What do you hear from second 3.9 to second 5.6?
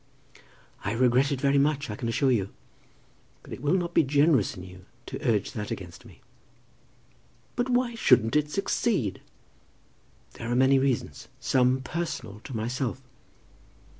be generous in you to urge